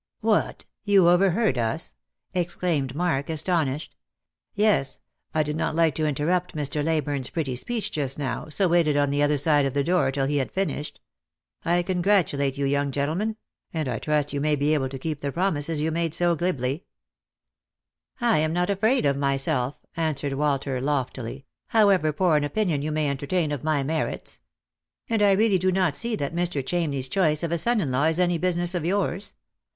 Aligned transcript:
"What! 0.21 0.65
you 0.83 1.07
overheard 1.07 1.59
us?" 1.59 1.93
exclaimed 2.33 2.95
Mark, 2.95 3.29
astonished." 3.29 3.95
Yes; 4.55 4.99
I 5.35 5.43
did 5.43 5.55
not 5.55 5.75
like 5.75 5.93
to 5.93 6.07
interrupt 6.07 6.55
Mr. 6.55 6.83
Leyburne's 6.83 7.29
pretty 7.29 7.55
speech 7.55 7.91
just 7.91 8.17
now, 8.17 8.49
so 8.49 8.67
waited 8.67 8.97
on 8.97 9.11
the 9.11 9.21
other 9.21 9.37
side 9.37 9.63
of 9.67 9.75
the 9.75 9.83
door 9.83 10.11
till 10.11 10.25
he 10.25 10.37
had 10.37 10.51
finished. 10.51 10.99
I 11.63 11.83
congratulate 11.83 12.57
you, 12.57 12.65
young 12.65 12.89
gentleman; 12.89 13.35
and 13.75 13.87
I 13.87 13.99
trust 13.99 14.33
you 14.33 14.41
may 14.41 14.55
be 14.55 14.73
able 14.73 14.89
to 14.89 14.97
keep 14.97 15.21
the 15.21 15.31
promises 15.31 15.81
you 15.81 15.91
made 15.91 16.15
so 16.15 16.35
■'I 16.35 16.81
am 18.39 18.53
not 18.53 18.71
afraid 18.71 19.05
of 19.05 19.17
myself," 19.17 19.77
answered 19.95 20.33
Walter 20.33 20.81
loftily," 20.81 21.45
how 21.67 21.89
ever 21.89 22.11
poor 22.11 22.37
an 22.37 22.43
opinion 22.43 22.81
you 22.81 22.91
may 22.91 23.07
entertain 23.07 23.51
of 23.51 23.63
my 23.63 23.83
merits. 23.83 24.39
And 25.11 25.21
I 25.21 25.33
really 25.33 25.59
do 25.59 25.71
not 25.71 25.93
see 25.95 26.15
that 26.15 26.33
Mr. 26.33 26.63
Chamney's 26.65 27.07
choice 27.07 27.43
of 27.43 27.51
a 27.51 27.59
son 27.59 27.79
in 27.79 27.91
law 27.91 28.05
is 28.05 28.17
any 28.17 28.39
business 28.39 28.73
of 28.73 28.83
yours. 28.83 29.35